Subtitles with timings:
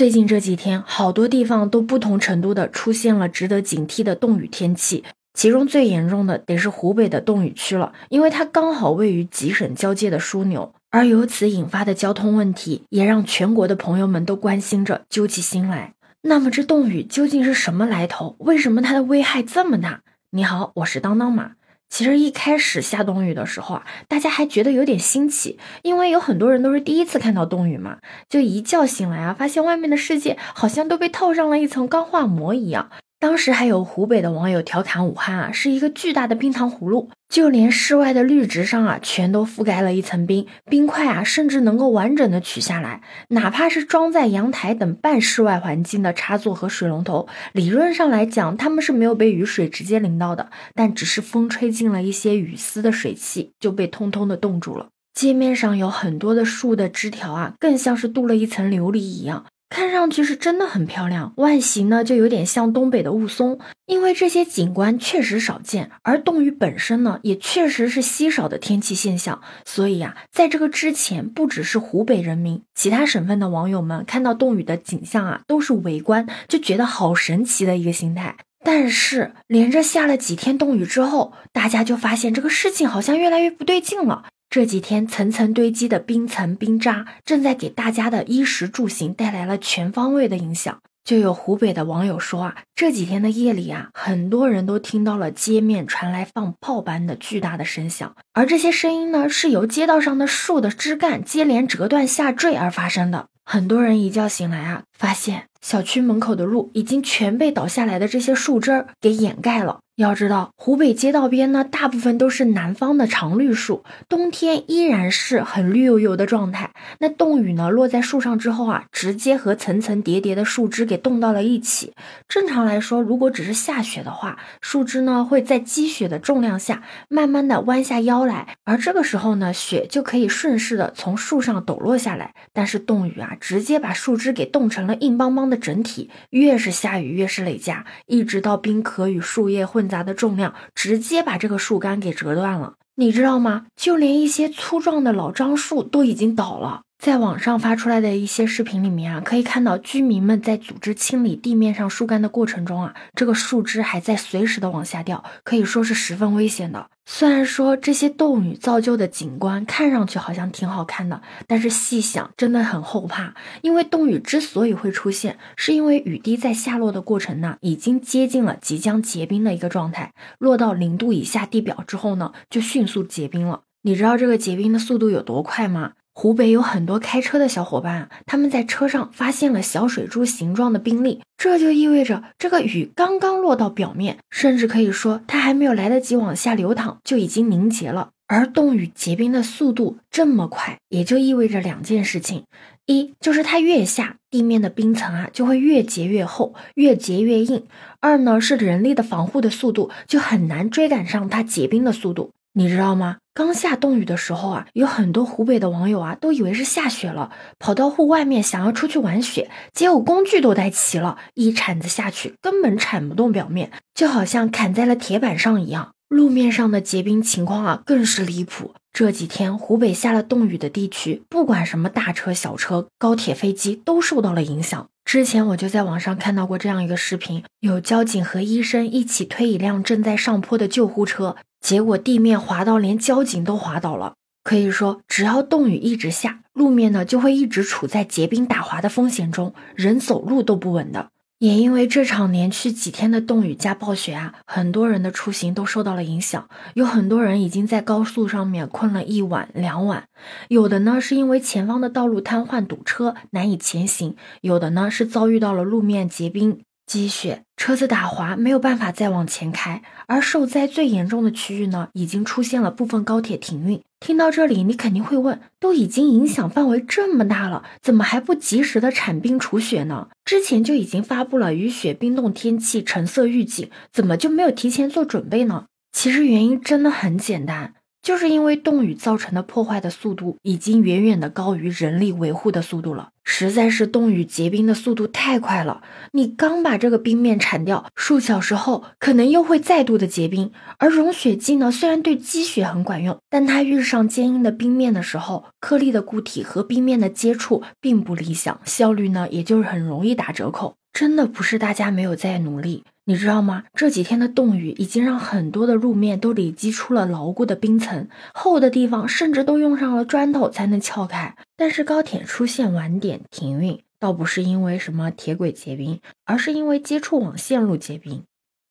[0.00, 5.04] 最近这几天，好多地方都不同程度的出现了值得警惕的冻雨天气。
[5.34, 15.92] 其中最严重的得是湖北的冻雨区了，因为它刚好位于几省交界的枢纽，而由此引发的交通问题，也让全国的朋友们都关心着，揪起心来。
[16.22, 18.36] 那么这冻雨究竟是什么来头？
[18.38, 20.00] 为什么它的危害这么大？
[20.30, 21.52] 你好，我是当当马。
[21.90, 27.98] 其实一开始下冻雨的时候啊，大家还觉得有点新奇，因为有很多人都是第一次看到冻雨嘛。
[28.28, 32.90] 就一觉醒来啊，发现外面的世界好像都被套上了一层钢化膜一样。
[33.20, 43.02] 当时还有湖北的网友调侃武汉啊，是一个巨大的冰糖葫芦，就连室外的绿植上啊，全都覆盖了一层冰，冰块啊，甚至能够完整的取下来。
[43.28, 54.88] 哪怕是装在阳台等半室外环境的插座和水龙头，理论上来讲，它们是没有被雨水直接淋到的，但只是风吹进了一些雨丝的水汽，就被通通的冻住了。
[55.12, 59.44] 街面上有很多的树的枝条啊，更像是镀了一层琉璃一样。
[59.70, 63.58] 看上去是真的很漂亮，外形呢就有点像东北的雾凇。
[63.86, 78.36] 因为这些景观确实少见，而冻雨本身呢也确实是稀少的天气现象，所以啊，在这个之前，不只是湖北人民，其他省份的网友们看到冻雨的景象啊，都是围观，就觉得好神奇的一个心态。
[78.62, 84.26] 但是连着下了几天冻雨之后，大家就发现这个事情好像越来越不对劲了。
[84.50, 90.80] 这几天层层堆积的冰层冰渣，正在给大家的衣食住行带来了全方位的影响。
[91.04, 103.28] 就有湖北的网友说啊，这几天的夜里啊，很多人都听到了街面传来放炮般的巨大的声响，而这些声音呢，是由街道上的树的枝干接连折断下坠而发生的。
[103.44, 109.78] 很多人一觉醒来啊，发现小区门口的路已经全被倒下来的这些树枝儿给掩盖了。
[109.96, 116.70] 要知道，湖北街道边呢，大部分都是南方的常绿树，冬天依然是很绿油油的状态。
[117.00, 121.92] 那冻雨呢，落在树上之后啊，直接和层层叠叠的树枝给冻到了一起。
[122.26, 132.32] 正常来说，如果只是下雪的话，树枝呢会在积雪的重量下，慢慢的弯下腰来，而这个时候呢，雪就可以顺势的从树上抖落下来。
[132.54, 139.89] 但是冻雨啊，直接把树枝给冻成了硬邦邦的整体，越是下雨越是累加，一直到冰壳与树叶混。
[139.90, 143.66] 杂的重量直接把这个树干给折断了，你知道吗？
[143.76, 146.82] 就连一些粗壮的老樟树都已经倒了。
[147.00, 156.90] 在网上发出来的一些视频里面啊，可以看到居民们在组织清理地面上树干的过程中啊，这个树枝还在随时的往下掉，可以说是十分危险的。
[157.06, 163.34] 虽然说这些冻雨造就的景观看上去好像挺好看的，但是细想真的很后怕。
[163.62, 173.62] 因为冻雨之所以会出现，是因为雨滴在下落的过程呢，已经接近了即将结冰的一个状态，落到零度以下地表之后呢，就迅速结冰了。
[173.84, 175.92] 你知道这个结冰的速度有多快吗？
[176.20, 188.10] 湖北有很多开车的小伙伴，他们在车上发现了小水珠形状的冰粒，这就意味着这个雨刚刚落到表面，甚至可以说它还没有来得及往下流淌，就已经凝结了。
[188.26, 192.44] 而冻雨结冰的速度这么快，也就意味着两件事情：
[192.84, 197.62] 一就是它越下，地面的冰层啊就会越结越厚，越结越硬；
[197.98, 202.32] 二呢是人力的防护的速度就很难追赶上它结冰的速度。
[202.52, 203.16] 你知道吗？
[203.40, 215.92] 刚下冻雨的时候啊，有很多湖北的网友啊，都以为是下雪了，跑到户外面想要出去玩雪，结果工具都带齐了，一铲子下去根本铲不动表面，就好像砍在了铁板上一样。
[216.10, 218.74] 路面上的结冰情况啊，更是离谱。
[218.92, 224.86] 这几天湖北下了冻雨的地区，不管什么大车小车、高铁飞机都受到了影响。
[225.06, 231.36] 之前我就在网上看到过这样一个视频，有交警和医生一起推一辆正在上坡的救护车。
[231.60, 241.10] 结果地面滑到连交警都滑倒了，可以说只要冻雨一直下，路面呢就会一直处在结冰打滑的风险中，人走路都不稳的。
[241.38, 250.04] 也因为这场连续几天的冻雨加暴雪啊，很多人的出行都受到了影响，有很多人已经在高速上面困了一晚两晚，
[250.48, 256.60] 有的呢是因为前方的道路瘫痪堵车难以前行，有的呢是遭遇到了路面结冰。
[256.90, 259.80] 积雪，车子打滑，没有办法再往前开。
[260.08, 263.80] 而受灾最严重的区域呢，已经出现了部分高铁停运。
[264.00, 270.08] 听到这里，你肯定会问：都已经影响范围这么大了，怎么还不及时的铲冰除雪呢？
[270.24, 275.66] 之前就已经发布了雨雪冰冻天气橙色预警，怎么就没有提前做准备呢？
[275.92, 277.74] 其实原因真的很简单。
[278.02, 285.82] 就是因为冻雨造成的破坏的速度已经远远的高于人力维护的速度了，实在是冻雨结冰的速度太快了。
[286.12, 290.50] 你刚把这个冰面铲掉，数小时后可能又会再度的结冰。
[290.78, 300.74] 而融雪剂呢，虽然对积雪很管用，但它遇上坚硬的冰面的时候，颗粒的固体和冰面的接触并不理想，效率呢，也就是很容易打折扣。
[300.92, 302.84] 真的不是大家没有在努力。
[303.04, 303.64] 你知道吗？
[303.74, 311.34] 这几天的冻雨已经让很多的路面都累积出了牢固的冰层，厚的地方甚至都用上了砖头才能撬开。
[311.56, 318.22] 但是高铁出现晚点停运，倒不是因为什么铁轨结冰，而是因为接触网线路结冰。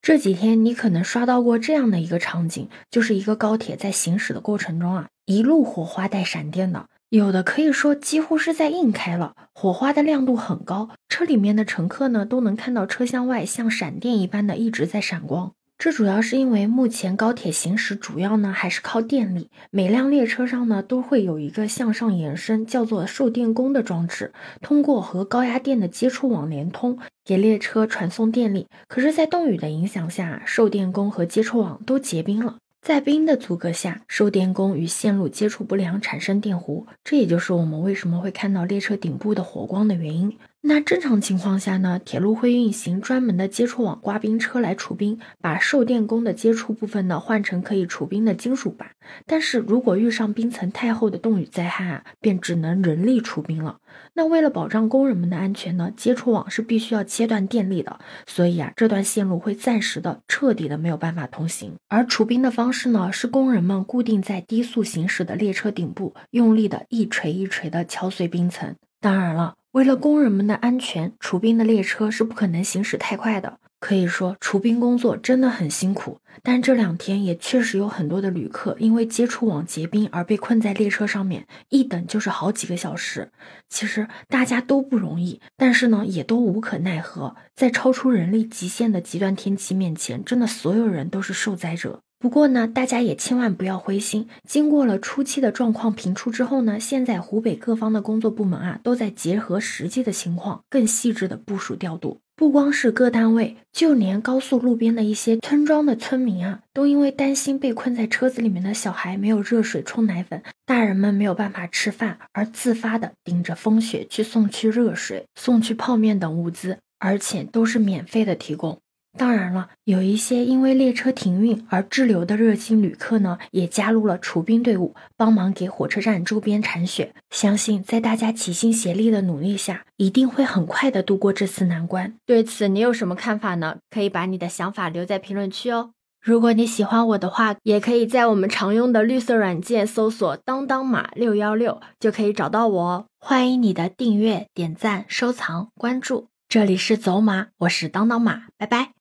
[0.02, 6.86] 这几天你可能刷到过这样的一个场景，就是一个高铁在行驶的过程中啊，一路火花带闪电的。
[7.10, 15.54] 有的可以说几乎是在硬开了，火花的亮度很高，车里面的乘客呢都能看到车厢外像闪电一般的一直在闪光。
[15.80, 28.68] 这主要是因为目前高铁行驶主要呢还是靠电力，每辆列车上呢都会有一个向上延伸叫做受电弓的装置，通过和高压电的接触网连通，给列车传送电力。
[28.88, 32.58] 可是，在冻雨的影响下，受电弓和接触网都结冰了。
[32.82, 40.38] 在冰的阻隔下，受电弓与线路接触不良，产生电弧，这也就是我们为什么会看到列车顶部的火光的原因。
[40.62, 48.90] 那正常情况下呢，铁路会运行专门的接触网刮冰车来除冰，把受电弓的接触部分呢换成可以除冰的金属板。
[49.26, 53.78] 但是如果遇上冰层太厚的冻雨灾害啊，便只能人力除冰了。
[54.14, 57.98] 那为了保障工人们的安全呢，接触网是必须要切断电力的，
[58.28, 61.72] 所以啊，这段线路会暂时的、彻底的没有办法通行。
[61.88, 68.76] 而除冰的方式呢，是工人们固定在低速行驶的列车顶部，用力的一锤一锤的敲碎冰层。
[69.00, 69.56] 当然了。
[69.72, 73.60] 为了工人们的安全，除冰的列车是不可能行驶太快的。
[73.80, 76.20] 可以说，除冰工作真的很辛苦。
[76.42, 83.32] 但这两天也确实有很多的旅客因为接触网结冰而被困在列车上面，一等就是好几个小时。
[83.68, 87.36] 其实大家都不容易，但是呢，也都无可奈何。
[87.56, 92.02] 在超出人力极限的极端天气面前，真的所有人都是受灾者。
[92.20, 94.28] 不过呢，大家也千万不要灰心。
[94.46, 102.20] 经过了初期的状况评出之后呢，现在湖北各方的工作部门啊，都在结合实际的情况，更细致的部署调度。
[102.40, 118.80] 不光是各单位，就连高速路边的一些村庄的村民啊，都因为担心被困在车子里面的小孩没有热水冲奶粉，大人们没有办法吃饭，而自发的顶着风雪去送去热水、送去泡面等物资，而且都是免费的提供。
[119.20, 127.14] 当然了，有一些因为列车停运而滞留的热心旅客呢，也加入了除冰队伍，帮忙给火车站周边铲雪。
[127.30, 132.16] 相信在大家齐心协力的努力下，一定会很快的度过这次难关。
[132.26, 133.80] 对此，你有什么看法呢？
[133.90, 135.92] 可以把你的想法留在评论区哦。
[136.22, 143.06] 如果你喜欢我的话，也可以在我们常用的绿色软件搜索“当当马六幺六”，就可以找到我哦。
[143.20, 146.28] 欢迎你的订阅、点赞、收藏、关注。
[146.48, 148.99] 这里是走马，我是当当马，拜拜。